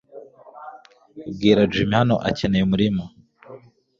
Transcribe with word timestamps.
Bwira 1.33 1.61
Jimmy 1.71 1.95
hano 1.99 2.15
Akeneye 2.29 2.63
umurima 2.65 3.03